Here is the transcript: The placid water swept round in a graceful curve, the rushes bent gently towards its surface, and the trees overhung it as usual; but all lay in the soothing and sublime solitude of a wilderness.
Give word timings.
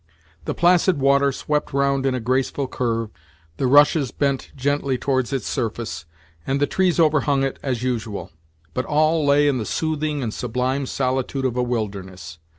The 0.45 0.55
placid 0.55 0.99
water 0.99 1.31
swept 1.31 1.73
round 1.73 2.07
in 2.07 2.15
a 2.15 2.19
graceful 2.19 2.67
curve, 2.67 3.11
the 3.57 3.67
rushes 3.67 4.09
bent 4.09 4.51
gently 4.55 4.97
towards 4.97 5.31
its 5.31 5.47
surface, 5.47 6.05
and 6.47 6.59
the 6.59 6.65
trees 6.65 6.99
overhung 6.99 7.43
it 7.43 7.59
as 7.61 7.83
usual; 7.83 8.31
but 8.73 8.83
all 8.85 9.23
lay 9.23 9.47
in 9.47 9.59
the 9.59 9.63
soothing 9.63 10.23
and 10.23 10.33
sublime 10.33 10.87
solitude 10.87 11.45
of 11.45 11.55
a 11.55 11.61
wilderness. 11.61 12.39